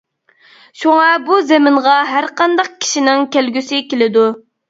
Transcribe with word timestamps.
شۇڭا 0.83 1.09
بۇ 1.27 1.35
زېمىنغا 1.51 1.93
ھەر 2.13 2.27
قانداق 2.41 2.73
كىشىنىڭ 2.85 3.23
كەلگۈسى 3.37 3.85
كېلىدۇ. 3.93 4.27